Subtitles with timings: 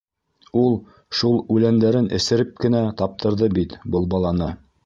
[0.61, 0.71] Ул
[1.19, 4.53] шул үләндәрен эсереп кенә таптырҙы бит был баланы.